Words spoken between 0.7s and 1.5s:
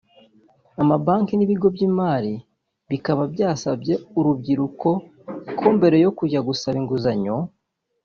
amabanki